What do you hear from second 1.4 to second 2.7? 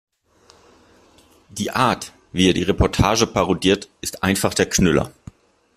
Die Art, wie er die